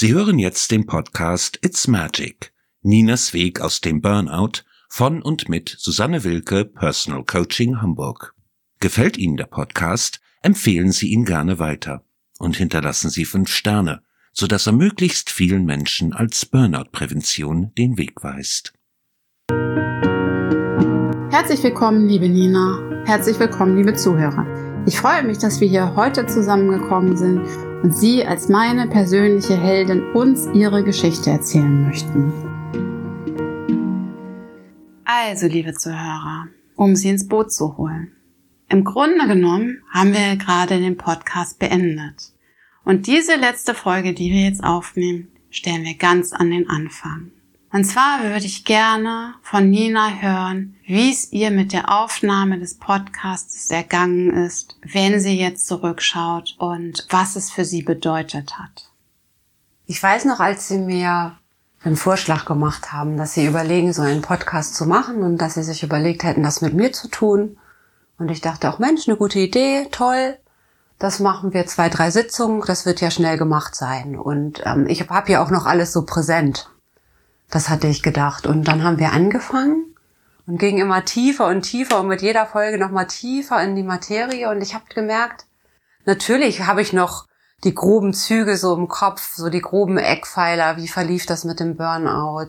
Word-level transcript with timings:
Sie 0.00 0.14
hören 0.14 0.38
jetzt 0.38 0.70
den 0.70 0.86
Podcast 0.86 1.58
It's 1.60 1.86
Magic. 1.86 2.54
Ninas 2.80 3.34
Weg 3.34 3.60
aus 3.60 3.82
dem 3.82 4.00
Burnout 4.00 4.62
von 4.88 5.20
und 5.20 5.50
mit 5.50 5.76
Susanne 5.78 6.24
Wilke, 6.24 6.64
Personal 6.64 7.22
Coaching 7.22 7.82
Hamburg. 7.82 8.34
Gefällt 8.80 9.18
Ihnen 9.18 9.36
der 9.36 9.44
Podcast? 9.44 10.22
Empfehlen 10.40 10.90
Sie 10.90 11.10
ihn 11.10 11.26
gerne 11.26 11.58
weiter 11.58 12.02
und 12.38 12.56
hinterlassen 12.56 13.10
Sie 13.10 13.26
fünf 13.26 13.50
Sterne, 13.50 14.00
sodass 14.32 14.66
er 14.66 14.72
möglichst 14.72 15.28
vielen 15.28 15.66
Menschen 15.66 16.14
als 16.14 16.46
Burnout-Prävention 16.46 17.74
den 17.76 17.98
Weg 17.98 18.24
weist. 18.24 18.72
Herzlich 21.30 21.62
willkommen, 21.62 22.08
liebe 22.08 22.30
Nina. 22.30 23.02
Herzlich 23.04 23.38
willkommen, 23.38 23.76
liebe 23.76 23.92
Zuhörer. 23.92 24.46
Ich 24.86 24.96
freue 24.96 25.24
mich, 25.24 25.36
dass 25.36 25.60
wir 25.60 25.68
hier 25.68 25.94
heute 25.94 26.26
zusammengekommen 26.26 27.18
sind 27.18 27.46
und 27.82 27.94
Sie 27.94 28.24
als 28.24 28.48
meine 28.48 28.86
persönliche 28.88 29.56
Heldin 29.56 30.12
uns 30.12 30.46
Ihre 30.52 30.84
Geschichte 30.84 31.30
erzählen 31.30 31.86
möchten. 31.86 32.32
Also, 35.04 35.46
liebe 35.46 35.72
Zuhörer, 35.72 36.48
um 36.76 36.94
Sie 36.94 37.08
ins 37.08 37.26
Boot 37.26 37.52
zu 37.52 37.76
holen. 37.76 38.12
Im 38.68 38.84
Grunde 38.84 39.26
genommen 39.26 39.82
haben 39.90 40.12
wir 40.12 40.36
gerade 40.36 40.78
den 40.78 40.96
Podcast 40.96 41.58
beendet. 41.58 42.32
Und 42.84 43.06
diese 43.06 43.34
letzte 43.36 43.74
Folge, 43.74 44.14
die 44.14 44.30
wir 44.30 44.44
jetzt 44.44 44.62
aufnehmen, 44.62 45.28
stellen 45.50 45.84
wir 45.84 45.96
ganz 45.96 46.32
an 46.32 46.50
den 46.50 46.68
Anfang. 46.68 47.32
Und 47.72 47.84
zwar 47.84 48.22
würde 48.24 48.46
ich 48.46 48.64
gerne 48.64 49.34
von 49.42 49.70
Nina 49.70 50.10
hören, 50.20 50.74
wie 50.86 51.10
es 51.10 51.30
ihr 51.30 51.52
mit 51.52 51.72
der 51.72 51.88
Aufnahme 51.88 52.58
des 52.58 52.78
Podcasts 52.78 53.70
ergangen 53.70 54.32
ist, 54.32 54.76
wenn 54.82 55.20
sie 55.20 55.38
jetzt 55.38 55.68
zurückschaut 55.68 56.56
und 56.58 57.06
was 57.10 57.36
es 57.36 57.50
für 57.50 57.64
sie 57.64 57.82
bedeutet 57.82 58.58
hat. 58.58 58.90
Ich 59.86 60.02
weiß 60.02 60.24
noch, 60.24 60.40
als 60.40 60.66
sie 60.66 60.78
mir 60.78 61.38
einen 61.82 61.96
Vorschlag 61.96 62.44
gemacht 62.44 62.92
haben, 62.92 63.16
dass 63.16 63.34
sie 63.34 63.46
überlegen, 63.46 63.92
so 63.92 64.02
einen 64.02 64.22
Podcast 64.22 64.74
zu 64.74 64.84
machen 64.84 65.22
und 65.22 65.38
dass 65.38 65.54
sie 65.54 65.62
sich 65.62 65.84
überlegt 65.84 66.24
hätten, 66.24 66.42
das 66.42 66.62
mit 66.62 66.74
mir 66.74 66.92
zu 66.92 67.08
tun. 67.08 67.56
Und 68.18 68.30
ich 68.30 68.40
dachte 68.40 68.68
auch, 68.68 68.80
Mensch, 68.80 69.08
eine 69.08 69.16
gute 69.16 69.38
Idee, 69.38 69.86
toll. 69.92 70.36
Das 70.98 71.20
machen 71.20 71.54
wir 71.54 71.66
zwei, 71.66 71.88
drei 71.88 72.10
Sitzungen, 72.10 72.62
das 72.66 72.84
wird 72.84 73.00
ja 73.00 73.10
schnell 73.10 73.38
gemacht 73.38 73.74
sein. 73.76 74.18
Und 74.18 74.60
ähm, 74.66 74.86
ich 74.88 75.08
habe 75.08 75.32
ja 75.32 75.42
auch 75.42 75.50
noch 75.50 75.66
alles 75.66 75.92
so 75.92 76.04
präsent. 76.04 76.68
Das 77.50 77.68
hatte 77.68 77.88
ich 77.88 78.02
gedacht. 78.02 78.46
Und 78.46 78.68
dann 78.68 78.82
haben 78.84 78.98
wir 78.98 79.12
angefangen 79.12 79.94
und 80.46 80.58
gingen 80.58 80.78
immer 80.78 81.04
tiefer 81.04 81.46
und 81.48 81.62
tiefer 81.62 82.00
und 82.00 82.08
mit 82.08 82.22
jeder 82.22 82.46
Folge 82.46 82.78
nochmal 82.78 83.06
tiefer 83.06 83.62
in 83.62 83.76
die 83.76 83.82
Materie. 83.82 84.48
Und 84.48 84.62
ich 84.62 84.74
habe 84.74 84.84
gemerkt, 84.94 85.46
natürlich 86.06 86.66
habe 86.66 86.82
ich 86.82 86.92
noch 86.92 87.26
die 87.64 87.74
groben 87.74 88.14
Züge 88.14 88.56
so 88.56 88.74
im 88.74 88.88
Kopf, 88.88 89.34
so 89.34 89.50
die 89.50 89.60
groben 89.60 89.98
Eckpfeiler. 89.98 90.76
Wie 90.76 90.88
verlief 90.88 91.26
das 91.26 91.44
mit 91.44 91.60
dem 91.60 91.76
Burnout? 91.76 92.48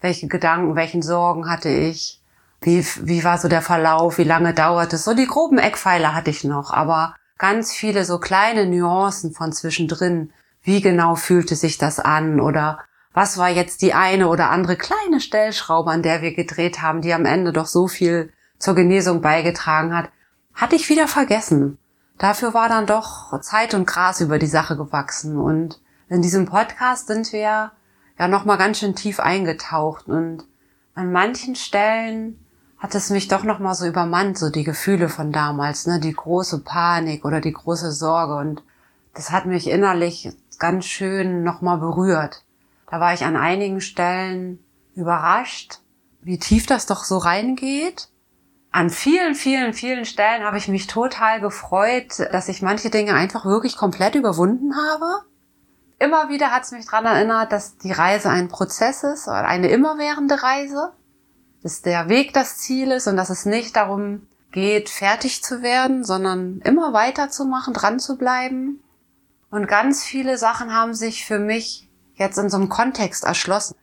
Welche 0.00 0.26
Gedanken, 0.26 0.74
welchen 0.74 1.02
Sorgen 1.02 1.48
hatte 1.48 1.68
ich? 1.68 2.20
Wie, 2.62 2.84
wie 3.02 3.24
war 3.24 3.38
so 3.38 3.48
der 3.48 3.62
Verlauf? 3.62 4.18
Wie 4.18 4.24
lange 4.24 4.52
dauert 4.52 4.92
es? 4.92 5.04
So 5.04 5.14
die 5.14 5.26
groben 5.26 5.58
Eckpfeiler 5.58 6.14
hatte 6.14 6.30
ich 6.30 6.44
noch, 6.44 6.72
aber 6.72 7.14
ganz 7.38 7.72
viele 7.72 8.04
so 8.04 8.18
kleine 8.18 8.66
Nuancen 8.66 9.32
von 9.32 9.52
zwischendrin. 9.52 10.32
Wie 10.62 10.82
genau 10.82 11.14
fühlte 11.14 11.56
sich 11.56 11.78
das 11.78 12.00
an? 12.00 12.40
Oder 12.40 12.80
was 13.12 13.38
war 13.38 13.48
jetzt 13.48 13.82
die 13.82 13.94
eine 13.94 14.28
oder 14.28 14.50
andere 14.50 14.76
kleine 14.76 15.20
Stellschraube, 15.20 15.90
an 15.90 16.02
der 16.02 16.22
wir 16.22 16.34
gedreht 16.34 16.80
haben, 16.80 17.02
die 17.02 17.12
am 17.12 17.24
Ende 17.24 17.52
doch 17.52 17.66
so 17.66 17.88
viel 17.88 18.32
zur 18.58 18.74
Genesung 18.74 19.20
beigetragen 19.20 19.96
hat, 19.96 20.10
hatte 20.54 20.76
ich 20.76 20.88
wieder 20.88 21.08
vergessen. 21.08 21.78
Dafür 22.18 22.54
war 22.54 22.68
dann 22.68 22.86
doch 22.86 23.40
Zeit 23.40 23.74
und 23.74 23.86
Gras 23.86 24.20
über 24.20 24.38
die 24.38 24.46
Sache 24.46 24.76
gewachsen 24.76 25.38
und 25.38 25.80
in 26.08 26.22
diesem 26.22 26.46
Podcast 26.46 27.06
sind 27.06 27.32
wir 27.32 27.72
ja 28.18 28.28
noch 28.28 28.44
mal 28.44 28.56
ganz 28.56 28.78
schön 28.78 28.94
tief 28.94 29.20
eingetaucht 29.20 30.06
und 30.06 30.44
an 30.94 31.12
manchen 31.12 31.56
Stellen 31.56 32.38
hat 32.78 32.94
es 32.94 33.10
mich 33.10 33.28
doch 33.28 33.44
noch 33.44 33.58
mal 33.58 33.74
so 33.74 33.86
übermannt, 33.86 34.38
so 34.38 34.50
die 34.50 34.64
Gefühle 34.64 35.08
von 35.08 35.32
damals, 35.32 35.86
ne, 35.86 35.98
die 36.00 36.12
große 36.12 36.60
Panik 36.60 37.24
oder 37.24 37.40
die 37.40 37.52
große 37.52 37.92
Sorge 37.92 38.36
und 38.36 38.62
das 39.14 39.30
hat 39.30 39.46
mich 39.46 39.68
innerlich 39.68 40.30
ganz 40.58 40.84
schön 40.84 41.42
noch 41.42 41.62
mal 41.62 41.76
berührt. 41.76 42.44
Da 42.90 42.98
war 42.98 43.14
ich 43.14 43.24
an 43.24 43.36
einigen 43.36 43.80
Stellen 43.80 44.58
überrascht, 44.94 45.78
wie 46.22 46.38
tief 46.38 46.66
das 46.66 46.86
doch 46.86 47.04
so 47.04 47.18
reingeht. 47.18 48.08
An 48.72 48.90
vielen, 48.90 49.34
vielen, 49.34 49.72
vielen 49.74 50.04
Stellen 50.04 50.44
habe 50.44 50.58
ich 50.58 50.68
mich 50.68 50.86
total 50.86 51.40
gefreut, 51.40 52.18
dass 52.32 52.48
ich 52.48 52.62
manche 52.62 52.90
Dinge 52.90 53.14
einfach 53.14 53.44
wirklich 53.44 53.76
komplett 53.76 54.14
überwunden 54.14 54.74
habe. 54.76 55.24
Immer 55.98 56.28
wieder 56.30 56.50
hat 56.50 56.64
es 56.64 56.72
mich 56.72 56.86
daran 56.86 57.04
erinnert, 57.04 57.52
dass 57.52 57.76
die 57.76 57.92
Reise 57.92 58.30
ein 58.30 58.48
Prozess 58.48 59.04
ist, 59.04 59.28
eine 59.28 59.68
immerwährende 59.68 60.42
Reise, 60.42 60.92
dass 61.62 61.82
der 61.82 62.08
Weg 62.08 62.32
das 62.32 62.58
Ziel 62.58 62.90
ist 62.90 63.06
und 63.06 63.16
dass 63.16 63.30
es 63.30 63.44
nicht 63.44 63.76
darum 63.76 64.26
geht, 64.50 64.88
fertig 64.88 65.44
zu 65.44 65.62
werden, 65.62 66.04
sondern 66.04 66.60
immer 66.64 66.92
weiterzumachen, 66.92 67.74
dran 67.74 68.00
zu 68.00 68.16
bleiben. 68.16 68.82
Und 69.50 69.68
ganz 69.68 70.04
viele 70.04 70.38
Sachen 70.38 70.72
haben 70.72 70.94
sich 70.94 71.24
für 71.24 71.38
mich 71.38 71.89
jetzt 72.20 72.38
in 72.38 72.48
so 72.48 72.56
einem 72.56 72.68
Kontext 72.68 73.24
erschlossen. 73.24 73.74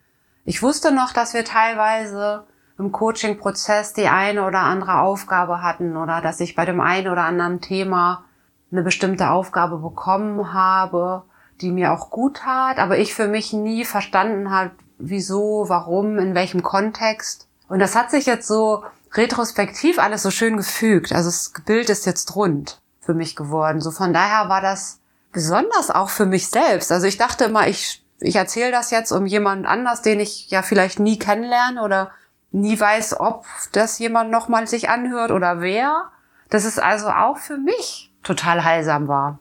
Ich 0.44 0.62
wusste 0.62 0.92
noch, 0.92 1.12
dass 1.12 1.34
wir 1.34 1.44
teilweise 1.44 2.46
im 2.78 2.92
Coaching-Prozess 2.92 3.92
die 3.92 4.08
eine 4.08 4.46
oder 4.46 4.60
andere 4.60 5.00
Aufgabe 5.00 5.60
hatten 5.62 5.96
oder 5.96 6.20
dass 6.20 6.40
ich 6.40 6.54
bei 6.54 6.64
dem 6.64 6.80
einen 6.80 7.08
oder 7.08 7.24
anderen 7.24 7.60
Thema 7.60 8.24
eine 8.70 8.82
bestimmte 8.82 9.30
Aufgabe 9.30 9.78
bekommen 9.78 10.52
habe, 10.52 11.24
die 11.60 11.72
mir 11.72 11.92
auch 11.92 12.10
gut 12.10 12.38
tat, 12.38 12.78
aber 12.78 12.98
ich 12.98 13.14
für 13.14 13.26
mich 13.26 13.52
nie 13.52 13.84
verstanden 13.84 14.50
habe, 14.50 14.70
wieso, 14.98 15.64
warum, 15.68 16.18
in 16.18 16.34
welchem 16.34 16.62
Kontext. 16.62 17.48
Und 17.68 17.80
das 17.80 17.96
hat 17.96 18.10
sich 18.10 18.26
jetzt 18.26 18.46
so 18.46 18.84
retrospektiv 19.14 19.98
alles 19.98 20.22
so 20.22 20.30
schön 20.30 20.56
gefügt. 20.56 21.12
Also 21.12 21.28
das 21.28 21.52
Bild 21.64 21.90
ist 21.90 22.06
jetzt 22.06 22.36
rund 22.36 22.80
für 23.00 23.14
mich 23.14 23.36
geworden. 23.36 23.80
So 23.80 23.90
von 23.90 24.12
daher 24.12 24.48
war 24.48 24.60
das 24.60 25.00
besonders 25.32 25.90
auch 25.90 26.10
für 26.10 26.26
mich 26.26 26.48
selbst. 26.48 26.92
Also 26.92 27.06
ich 27.06 27.16
dachte 27.16 27.44
immer, 27.44 27.66
ich 27.66 28.04
ich 28.20 28.36
erzähle 28.36 28.70
das 28.70 28.90
jetzt 28.90 29.12
um 29.12 29.26
jemand 29.26 29.66
anders, 29.66 30.02
den 30.02 30.20
ich 30.20 30.50
ja 30.50 30.62
vielleicht 30.62 30.98
nie 30.98 31.18
kennenlerne 31.18 31.82
oder 31.82 32.10
nie 32.50 32.78
weiß, 32.78 33.20
ob 33.20 33.44
das 33.72 33.98
jemand 33.98 34.30
nochmal 34.30 34.66
sich 34.66 34.88
anhört 34.88 35.30
oder 35.30 35.60
wer. 35.60 36.10
Das 36.50 36.64
ist 36.64 36.82
also 36.82 37.08
auch 37.08 37.38
für 37.38 37.58
mich 37.58 38.10
total 38.22 38.64
heilsam 38.64 39.08
war. 39.08 39.38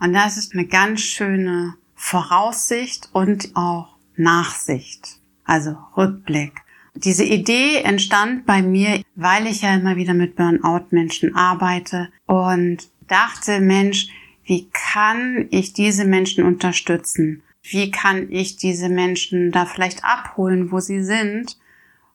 Und 0.00 0.12
das 0.12 0.36
ist 0.36 0.54
eine 0.54 0.66
ganz 0.66 1.00
schöne 1.00 1.74
Voraussicht 1.94 3.08
und 3.12 3.50
auch 3.56 3.96
Nachsicht, 4.16 5.18
also 5.44 5.76
Rückblick. 5.96 6.52
Diese 6.94 7.24
Idee 7.24 7.82
entstand 7.82 8.46
bei 8.46 8.62
mir, 8.62 9.02
weil 9.14 9.46
ich 9.46 9.62
ja 9.62 9.74
immer 9.74 9.96
wieder 9.96 10.14
mit 10.14 10.36
Burnout-Menschen 10.36 11.36
arbeite 11.36 12.08
und 12.26 12.88
dachte, 13.06 13.60
Mensch, 13.60 14.08
wie 14.44 14.68
kann 14.70 15.46
ich 15.50 15.74
diese 15.74 16.04
Menschen 16.04 16.44
unterstützen? 16.44 17.42
Wie 17.70 17.90
kann 17.90 18.30
ich 18.30 18.56
diese 18.56 18.88
Menschen 18.88 19.50
da 19.52 19.66
vielleicht 19.66 20.04
abholen, 20.04 20.72
wo 20.72 20.80
sie 20.80 21.02
sind 21.02 21.58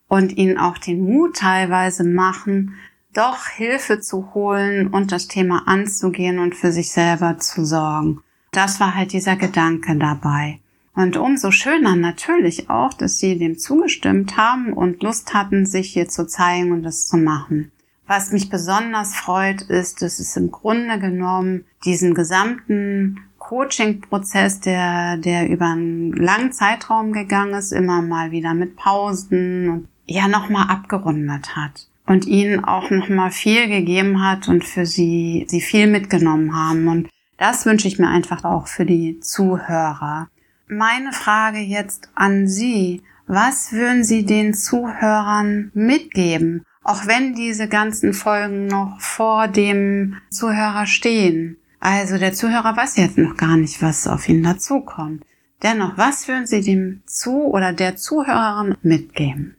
und 0.08 0.38
ihnen 0.38 0.58
auch 0.58 0.78
den 0.78 1.02
Mut 1.02 1.38
teilweise 1.38 2.04
machen, 2.04 2.76
doch 3.14 3.48
Hilfe 3.48 4.00
zu 4.00 4.34
holen 4.34 4.88
und 4.88 5.12
das 5.12 5.28
Thema 5.28 5.68
anzugehen 5.68 6.40
und 6.40 6.56
für 6.56 6.72
sich 6.72 6.92
selber 6.92 7.38
zu 7.38 7.66
sorgen. 7.66 8.22
Das 8.52 8.80
war 8.80 8.96
halt 8.96 9.14
dieser 9.14 9.36
Gedanke 9.36 9.96
dabei. 9.96 10.60
Und 10.96 11.18
umso 11.18 11.50
schöner 11.52 11.96
natürlich 11.96 12.70
auch, 12.70 12.94
dass 12.94 13.18
sie 13.18 13.38
dem 13.38 13.58
zugestimmt 13.58 14.38
haben 14.38 14.74
und 14.74 15.02
Lust 15.02 15.34
hatten, 15.34 15.66
sich 15.66 15.92
hier 15.92 16.08
zu 16.08 16.28
zeigen 16.28 16.72
und 16.72 16.84
das 16.84 17.08
zu 17.08 17.18
machen. 17.18 17.72
Was 18.06 18.32
mich 18.32 18.50
besonders 18.50 19.16
freut, 19.16 19.64
ist, 19.64 20.02
dass 20.02 20.20
es 20.20 20.36
im 20.36 20.52
Grunde 20.52 21.00
genommen 21.00 21.66
diesen 21.86 22.14
gesamten 22.14 23.22
Coaching-Prozess, 23.54 24.62
der, 24.62 25.18
der 25.18 25.48
über 25.48 25.68
einen 25.68 26.12
langen 26.12 26.52
Zeitraum 26.52 27.14
gegangen 27.14 27.54
ist, 27.54 27.72
immer 27.72 28.02
mal 28.02 28.32
wieder 28.32 28.56
mit 28.56 28.76
Pausen 28.76 29.70
und 29.70 29.88
ja 30.08 30.28
nochmal 30.28 30.70
abgerundet 30.70 31.56
hat 31.56 31.88
und 32.08 32.26
ihnen 32.26 32.66
auch 32.66 32.90
nochmal 32.90 33.30
viel 33.30 33.68
gegeben 33.68 34.26
hat 34.26 34.48
und 34.48 34.66
für 34.66 34.88
sie, 34.88 35.46
sie 35.48 35.62
viel 35.62 35.86
mitgenommen 35.86 36.56
haben. 36.56 36.88
Und 36.88 37.10
das 37.38 37.68
wünsche 37.68 37.88
ich 37.88 38.00
mir 38.00 38.10
einfach 38.10 38.44
auch 38.44 38.66
für 38.66 38.86
die 38.88 39.20
Zuhörer. 39.20 40.30
Meine 40.68 41.14
Frage 41.14 41.60
jetzt 41.60 42.10
an 42.16 42.48
Sie. 42.48 43.04
Was 43.28 43.72
würden 43.72 44.04
Sie 44.04 44.26
den 44.26 44.56
Zuhörern 44.56 45.70
mitgeben? 45.76 46.64
Auch 46.84 47.06
wenn 47.06 47.36
diese 47.36 47.70
ganzen 47.70 48.14
Folgen 48.14 48.66
noch 48.66 49.00
vor 49.00 49.48
dem 49.48 50.18
Zuhörer 50.32 50.88
stehen. 50.88 51.58
Also 51.86 52.18
der 52.18 52.32
Zuhörer 52.32 52.78
weiß 52.78 52.96
jetzt 52.96 53.18
noch 53.18 53.36
gar 53.36 53.58
nicht, 53.58 53.82
was 53.82 54.08
auf 54.08 54.30
ihn 54.30 54.42
dazukommt. 54.42 55.26
Dennoch, 55.64 55.98
was 55.98 56.30
würden 56.30 56.48
Sie 56.48 56.62
dem 56.62 57.04
Zu- 57.06 57.48
oder 57.48 57.74
der 57.74 57.98
Zuhörerin 57.98 58.78
mitgeben? 58.84 59.58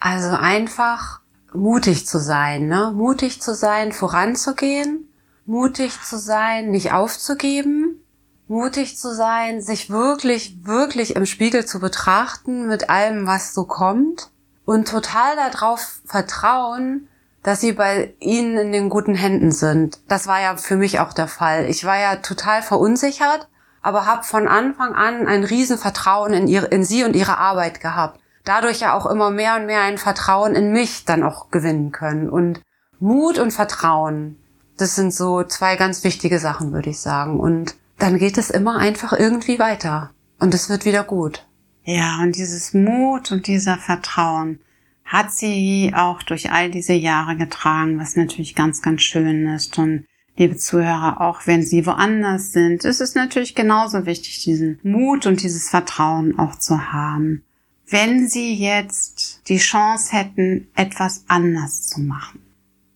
Also 0.00 0.30
einfach 0.30 1.20
mutig 1.52 2.06
zu 2.06 2.18
sein, 2.18 2.68
ne? 2.68 2.94
Mutig 2.96 3.42
zu 3.42 3.54
sein, 3.54 3.92
voranzugehen, 3.92 5.12
mutig 5.44 6.00
zu 6.00 6.16
sein, 6.16 6.70
nicht 6.70 6.92
aufzugeben, 6.92 8.02
mutig 8.48 8.96
zu 8.96 9.14
sein, 9.14 9.60
sich 9.60 9.90
wirklich, 9.90 10.64
wirklich 10.64 11.16
im 11.16 11.26
Spiegel 11.26 11.66
zu 11.66 11.80
betrachten 11.80 12.66
mit 12.66 12.88
allem, 12.88 13.26
was 13.26 13.52
so 13.52 13.66
kommt 13.66 14.30
und 14.64 14.88
total 14.88 15.36
darauf 15.36 16.00
vertrauen, 16.06 17.08
dass 17.42 17.60
sie 17.60 17.72
bei 17.72 18.14
ihnen 18.20 18.56
in 18.56 18.72
den 18.72 18.88
guten 18.88 19.14
Händen 19.14 19.50
sind. 19.50 20.00
Das 20.08 20.26
war 20.26 20.40
ja 20.40 20.56
für 20.56 20.76
mich 20.76 21.00
auch 21.00 21.12
der 21.12 21.28
Fall. 21.28 21.66
Ich 21.66 21.84
war 21.84 21.98
ja 21.98 22.16
total 22.16 22.62
verunsichert, 22.62 23.48
aber 23.82 24.06
habe 24.06 24.22
von 24.22 24.46
Anfang 24.46 24.94
an 24.94 25.26
ein 25.26 25.44
Riesenvertrauen 25.44 26.32
in, 26.32 26.48
ihre, 26.48 26.66
in 26.66 26.84
sie 26.84 27.04
und 27.04 27.16
ihre 27.16 27.38
Arbeit 27.38 27.80
gehabt. 27.80 28.20
Dadurch 28.44 28.80
ja 28.80 28.94
auch 28.94 29.06
immer 29.06 29.30
mehr 29.30 29.56
und 29.56 29.66
mehr 29.66 29.82
ein 29.82 29.98
Vertrauen 29.98 30.54
in 30.54 30.72
mich 30.72 31.04
dann 31.04 31.22
auch 31.22 31.50
gewinnen 31.50 31.92
können. 31.92 32.28
Und 32.28 32.60
Mut 32.98 33.38
und 33.38 33.52
Vertrauen, 33.52 34.36
das 34.76 34.94
sind 34.94 35.12
so 35.12 35.42
zwei 35.44 35.76
ganz 35.76 36.04
wichtige 36.04 36.38
Sachen, 36.38 36.72
würde 36.72 36.90
ich 36.90 37.00
sagen. 37.00 37.38
Und 37.38 37.74
dann 37.98 38.18
geht 38.18 38.38
es 38.38 38.50
immer 38.50 38.78
einfach 38.78 39.12
irgendwie 39.12 39.58
weiter. 39.58 40.10
Und 40.38 40.54
es 40.54 40.68
wird 40.68 40.84
wieder 40.84 41.04
gut. 41.04 41.46
Ja, 41.84 42.18
und 42.20 42.36
dieses 42.36 42.74
Mut 42.74 43.32
und 43.32 43.46
dieser 43.46 43.76
Vertrauen 43.78 44.60
hat 45.04 45.32
sie 45.32 45.92
auch 45.94 46.22
durch 46.22 46.50
all 46.50 46.70
diese 46.70 46.94
Jahre 46.94 47.36
getragen, 47.36 47.98
was 47.98 48.16
natürlich 48.16 48.54
ganz, 48.54 48.82
ganz 48.82 49.02
schön 49.02 49.46
ist. 49.48 49.78
Und 49.78 50.06
liebe 50.36 50.56
Zuhörer, 50.56 51.20
auch 51.20 51.46
wenn 51.46 51.62
sie 51.62 51.86
woanders 51.86 52.52
sind, 52.52 52.84
ist 52.84 53.00
es 53.00 53.14
natürlich 53.14 53.54
genauso 53.54 54.06
wichtig, 54.06 54.42
diesen 54.42 54.78
Mut 54.82 55.26
und 55.26 55.42
dieses 55.42 55.68
Vertrauen 55.68 56.38
auch 56.38 56.56
zu 56.56 56.92
haben. 56.92 57.44
Wenn 57.86 58.28
sie 58.28 58.54
jetzt 58.54 59.42
die 59.48 59.58
Chance 59.58 60.16
hätten, 60.16 60.68
etwas 60.74 61.24
anders 61.28 61.88
zu 61.88 62.00
machen, 62.00 62.40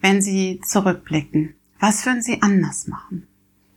wenn 0.01 0.23
sie 0.23 0.61
zurückblicken, 0.67 1.55
was 1.79 2.07
würden 2.07 2.23
sie 2.23 2.41
anders 2.41 2.87
machen? 2.87 3.27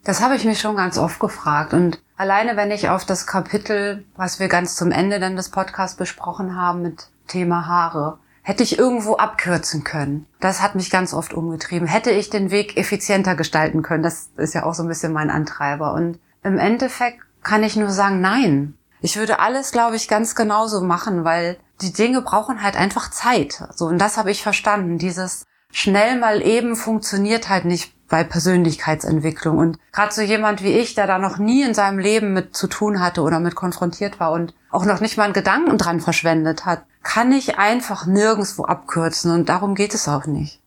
Das 0.06 0.22
habe 0.22 0.36
ich 0.36 0.46
mich 0.46 0.62
schon 0.62 0.78
ganz 0.78 0.98
oft 0.98 1.20
gefragt 1.20 1.74
und 1.74 2.02
alleine 2.16 2.56
wenn 2.56 2.72
ich 2.72 2.88
auf 2.88 3.06
das 3.06 3.28
Kapitel, 3.28 4.06
was 4.16 4.40
wir 4.40 4.48
ganz 4.48 4.76
zum 4.76 4.92
Ende 4.92 5.20
dann 5.20 5.36
des 5.36 5.50
Podcasts 5.50 5.98
besprochen 5.98 6.56
haben 6.56 6.82
mit 6.82 7.10
Thema 7.30 7.68
Haare, 7.68 8.20
hätte 8.42 8.64
ich 8.64 8.78
irgendwo 8.78 9.16
abkürzen 9.16 9.84
können. 9.84 10.26
Das 10.40 10.62
hat 10.62 10.76
mich 10.76 10.90
ganz 10.90 11.14
oft 11.14 11.34
umgetrieben. 11.34 11.88
Hätte 11.88 12.12
ich 12.12 12.30
den 12.30 12.52
Weg 12.52 12.78
effizienter 12.78 13.36
gestalten 13.36 13.84
können. 13.84 14.04
Das 14.04 14.32
ist 14.38 14.54
ja 14.54 14.64
auch 14.66 14.74
so 14.74 14.84
ein 14.84 14.90
bisschen 14.90 15.14
mein 15.14 15.30
Antreiber. 15.30 15.94
Und 15.94 16.20
im 16.44 16.58
Endeffekt 16.58 17.20
kann 17.44 17.64
ich 17.64 17.76
nur 17.76 17.92
sagen, 17.92 18.22
nein. 18.22 18.76
Ich 19.02 19.18
würde 19.18 19.40
alles, 19.40 19.72
glaube 19.72 19.96
ich, 19.96 20.08
ganz 20.08 20.36
genauso 20.36 20.82
machen, 20.82 21.24
weil 21.24 21.58
die 21.82 21.94
Dinge 21.94 22.22
brauchen 22.22 22.62
halt 22.62 22.76
einfach 22.76 23.12
Zeit. 23.12 23.64
So, 23.74 23.86
und 23.86 24.00
das 24.00 24.18
habe 24.18 24.32
ich 24.32 24.44
verstanden. 24.44 24.98
Dieses 24.98 25.46
schnell 25.72 26.20
mal 26.20 26.42
eben 26.42 26.76
funktioniert 26.76 27.50
halt 27.50 27.66
nicht 27.66 27.94
bei 28.10 28.24
Persönlichkeitsentwicklung. 28.24 29.58
Und 29.58 29.80
gerade 29.92 30.14
so 30.14 30.22
jemand 30.22 30.64
wie 30.64 30.74
ich, 30.74 30.96
der 30.96 31.08
da 31.08 31.20
noch 31.20 31.38
nie 31.38 31.64
in 31.64 31.74
seinem 31.74 32.00
Leben 32.00 32.34
mit 32.34 32.56
zu 32.56 32.68
tun 32.68 33.00
hatte 33.00 33.22
oder 33.22 33.40
mit 33.40 33.56
konfrontiert 33.56 34.20
war 34.20 34.32
und 34.32 34.54
auch 34.72 34.86
noch 34.86 35.00
nicht 35.00 35.18
mal 35.18 35.24
einen 35.24 35.34
Gedanken 35.34 35.78
dran 35.78 36.02
verschwendet 36.02 36.66
hat, 36.66 36.84
kann 37.04 37.32
ich 37.32 37.58
einfach 37.58 38.06
nirgendwo 38.06 38.66
abkürzen 38.66 39.32
und 39.32 39.48
darum 39.48 39.76
geht 39.76 39.94
es 39.94 40.08
auch 40.08 40.26
nicht. 40.26 40.60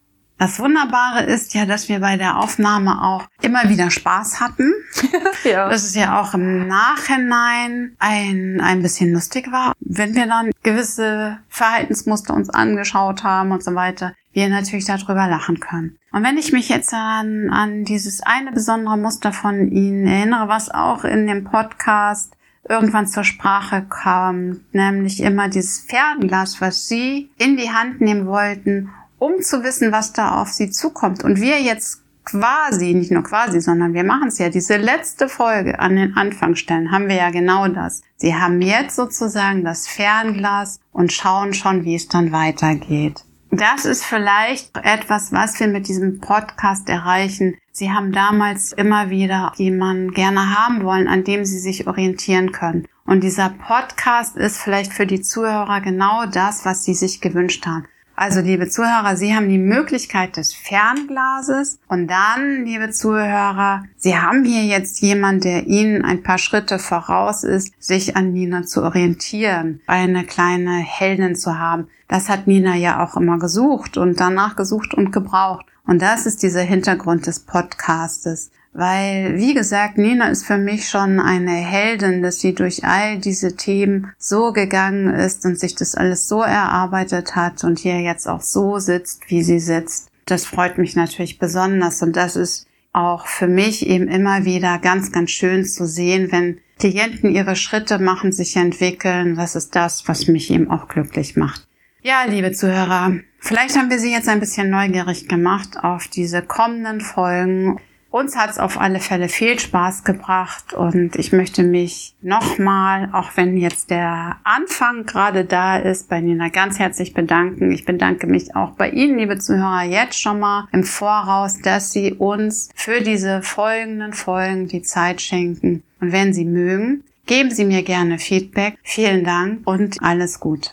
Das 0.42 0.58
Wunderbare 0.58 1.22
ist 1.22 1.54
ja, 1.54 1.66
dass 1.66 1.88
wir 1.88 2.00
bei 2.00 2.16
der 2.16 2.38
Aufnahme 2.38 3.00
auch 3.00 3.28
immer 3.42 3.68
wieder 3.68 3.92
Spaß 3.92 4.40
hatten. 4.40 4.72
ja. 5.44 5.68
Dass 5.68 5.84
es 5.84 5.94
ja 5.94 6.20
auch 6.20 6.34
im 6.34 6.66
Nachhinein 6.66 7.94
ein, 8.00 8.60
ein 8.60 8.82
bisschen 8.82 9.12
lustig 9.12 9.52
war, 9.52 9.72
wenn 9.78 10.16
wir 10.16 10.26
dann 10.26 10.50
gewisse 10.64 11.38
Verhaltensmuster 11.48 12.34
uns 12.34 12.50
angeschaut 12.50 13.22
haben 13.22 13.52
und 13.52 13.62
so 13.62 13.76
weiter, 13.76 14.14
wir 14.32 14.48
natürlich 14.48 14.86
darüber 14.86 15.26
lachen 15.28 15.60
können. 15.60 15.98
Und 16.12 16.24
wenn 16.24 16.38
ich 16.38 16.52
mich 16.52 16.68
jetzt 16.68 16.92
an, 16.92 17.50
an 17.50 17.84
dieses 17.84 18.22
eine 18.22 18.52
besondere 18.52 18.96
Muster 18.96 19.32
von 19.32 19.70
Ihnen 19.70 20.06
erinnere, 20.06 20.48
was 20.48 20.70
auch 20.70 21.04
in 21.04 21.26
dem 21.26 21.44
Podcast 21.44 22.34
irgendwann 22.68 23.06
zur 23.06 23.24
Sprache 23.24 23.84
kam, 23.88 24.60
nämlich 24.72 25.20
immer 25.20 25.48
dieses 25.48 25.80
Fernglas, 25.80 26.60
was 26.60 26.88
Sie 26.88 27.30
in 27.38 27.56
die 27.56 27.70
Hand 27.70 28.00
nehmen 28.00 28.26
wollten, 28.26 28.90
um 29.18 29.40
zu 29.40 29.62
wissen, 29.62 29.92
was 29.92 30.12
da 30.12 30.40
auf 30.40 30.48
Sie 30.48 30.70
zukommt. 30.70 31.24
Und 31.24 31.40
wir 31.40 31.60
jetzt 31.60 32.02
quasi, 32.24 32.94
nicht 32.94 33.10
nur 33.10 33.24
quasi, 33.24 33.60
sondern 33.60 33.94
wir 33.94 34.04
machen 34.04 34.28
es 34.28 34.38
ja, 34.38 34.48
diese 34.48 34.76
letzte 34.76 35.28
Folge 35.28 35.80
an 35.80 35.96
den 35.96 36.16
Anfang 36.16 36.54
stellen, 36.54 36.92
haben 36.92 37.08
wir 37.08 37.16
ja 37.16 37.30
genau 37.30 37.66
das. 37.68 38.02
Sie 38.16 38.34
haben 38.34 38.60
jetzt 38.60 38.96
sozusagen 38.96 39.64
das 39.64 39.88
Fernglas 39.88 40.80
und 40.92 41.12
schauen 41.12 41.52
schon, 41.52 41.84
wie 41.84 41.96
es 41.96 42.08
dann 42.08 42.32
weitergeht. 42.32 43.24
Das 43.54 43.84
ist 43.84 44.02
vielleicht 44.02 44.78
etwas, 44.78 45.30
was 45.30 45.60
wir 45.60 45.68
mit 45.68 45.86
diesem 45.86 46.20
Podcast 46.20 46.88
erreichen. 46.88 47.58
Sie 47.70 47.92
haben 47.92 48.10
damals 48.10 48.72
immer 48.72 49.10
wieder 49.10 49.52
jemanden 49.56 50.12
gerne 50.14 50.58
haben 50.58 50.82
wollen, 50.82 51.06
an 51.06 51.22
dem 51.22 51.44
Sie 51.44 51.58
sich 51.58 51.86
orientieren 51.86 52.52
können. 52.52 52.88
Und 53.04 53.22
dieser 53.22 53.50
Podcast 53.50 54.38
ist 54.38 54.56
vielleicht 54.56 54.94
für 54.94 55.06
die 55.06 55.20
Zuhörer 55.20 55.82
genau 55.82 56.24
das, 56.24 56.64
was 56.64 56.84
Sie 56.84 56.94
sich 56.94 57.20
gewünscht 57.20 57.66
haben. 57.66 57.86
Also, 58.24 58.38
liebe 58.38 58.68
Zuhörer, 58.68 59.16
Sie 59.16 59.34
haben 59.34 59.48
die 59.48 59.58
Möglichkeit 59.58 60.36
des 60.36 60.54
Fernglases 60.54 61.80
und 61.88 62.06
dann, 62.06 62.64
liebe 62.64 62.90
Zuhörer, 62.90 63.82
Sie 63.96 64.16
haben 64.16 64.44
hier 64.44 64.62
jetzt 64.62 65.00
jemand, 65.00 65.42
der 65.42 65.66
Ihnen 65.66 66.04
ein 66.04 66.22
paar 66.22 66.38
Schritte 66.38 66.78
voraus 66.78 67.42
ist, 67.42 67.74
sich 67.80 68.16
an 68.16 68.32
Nina 68.32 68.62
zu 68.62 68.84
orientieren, 68.84 69.80
eine 69.88 70.22
kleine 70.22 70.76
Heldin 70.76 71.34
zu 71.34 71.58
haben. 71.58 71.88
Das 72.06 72.28
hat 72.28 72.46
Nina 72.46 72.76
ja 72.76 73.02
auch 73.02 73.16
immer 73.16 73.40
gesucht 73.40 73.96
und 73.96 74.20
danach 74.20 74.54
gesucht 74.54 74.94
und 74.94 75.10
gebraucht. 75.10 75.66
Und 75.84 76.00
das 76.00 76.24
ist 76.24 76.44
dieser 76.44 76.62
Hintergrund 76.62 77.26
des 77.26 77.40
Podcastes. 77.40 78.52
Weil, 78.72 79.36
wie 79.36 79.52
gesagt, 79.52 79.98
Nina 79.98 80.28
ist 80.28 80.46
für 80.46 80.56
mich 80.56 80.88
schon 80.88 81.20
eine 81.20 81.52
Heldin, 81.52 82.22
dass 82.22 82.40
sie 82.40 82.54
durch 82.54 82.84
all 82.84 83.18
diese 83.18 83.54
Themen 83.54 84.12
so 84.16 84.52
gegangen 84.52 85.12
ist 85.12 85.44
und 85.44 85.60
sich 85.60 85.74
das 85.74 85.94
alles 85.94 86.26
so 86.26 86.40
erarbeitet 86.40 87.36
hat 87.36 87.64
und 87.64 87.78
hier 87.78 88.00
jetzt 88.00 88.26
auch 88.26 88.40
so 88.40 88.78
sitzt, 88.78 89.28
wie 89.28 89.42
sie 89.42 89.58
sitzt. 89.58 90.10
Das 90.24 90.46
freut 90.46 90.78
mich 90.78 90.96
natürlich 90.96 91.38
besonders 91.38 92.00
und 92.00 92.16
das 92.16 92.36
ist 92.36 92.66
auch 92.94 93.26
für 93.26 93.48
mich 93.48 93.86
eben 93.86 94.08
immer 94.08 94.44
wieder 94.44 94.78
ganz, 94.78 95.12
ganz 95.12 95.30
schön 95.30 95.66
zu 95.66 95.86
sehen, 95.86 96.32
wenn 96.32 96.58
Klienten 96.78 97.30
ihre 97.30 97.56
Schritte 97.56 97.98
machen, 97.98 98.32
sich 98.32 98.56
entwickeln. 98.56 99.36
Das 99.36 99.54
ist 99.54 99.76
das, 99.76 100.08
was 100.08 100.28
mich 100.28 100.50
eben 100.50 100.70
auch 100.70 100.88
glücklich 100.88 101.36
macht. 101.36 101.66
Ja, 102.02 102.24
liebe 102.26 102.52
Zuhörer, 102.52 103.16
vielleicht 103.38 103.76
haben 103.76 103.88
wir 103.88 103.98
Sie 103.98 104.10
jetzt 104.10 104.28
ein 104.28 104.40
bisschen 104.40 104.70
neugierig 104.70 105.28
gemacht 105.28 105.78
auf 105.82 106.08
diese 106.08 106.42
kommenden 106.42 107.00
Folgen. 107.00 107.78
Uns 108.12 108.36
hat 108.36 108.50
es 108.50 108.58
auf 108.58 108.78
alle 108.78 109.00
Fälle 109.00 109.30
viel 109.30 109.58
Spaß 109.58 110.04
gebracht 110.04 110.74
und 110.74 111.16
ich 111.16 111.32
möchte 111.32 111.62
mich 111.62 112.14
nochmal, 112.20 113.08
auch 113.14 113.30
wenn 113.36 113.56
jetzt 113.56 113.88
der 113.88 114.36
Anfang 114.44 115.06
gerade 115.06 115.46
da 115.46 115.78
ist, 115.78 116.10
bei 116.10 116.20
Nina 116.20 116.50
ganz 116.50 116.78
herzlich 116.78 117.14
bedanken. 117.14 117.72
Ich 117.72 117.86
bedanke 117.86 118.26
mich 118.26 118.54
auch 118.54 118.72
bei 118.72 118.90
Ihnen, 118.90 119.16
liebe 119.16 119.38
Zuhörer, 119.38 119.84
jetzt 119.84 120.20
schon 120.20 120.40
mal 120.40 120.68
im 120.72 120.84
Voraus, 120.84 121.58
dass 121.62 121.90
Sie 121.90 122.12
uns 122.12 122.68
für 122.74 123.00
diese 123.00 123.40
folgenden 123.40 124.12
Folgen 124.12 124.68
die 124.68 124.82
Zeit 124.82 125.22
schenken. 125.22 125.82
Und 125.98 126.12
wenn 126.12 126.34
Sie 126.34 126.44
mögen, 126.44 127.04
geben 127.24 127.50
Sie 127.50 127.64
mir 127.64 127.82
gerne 127.82 128.18
Feedback. 128.18 128.76
Vielen 128.82 129.24
Dank 129.24 129.66
und 129.66 130.02
alles 130.02 130.38
Gute. 130.38 130.68